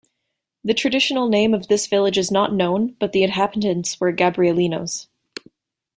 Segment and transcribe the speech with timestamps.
[0.63, 5.05] The traditional name of this village is not known, but the inhabitants were Gabrielinos.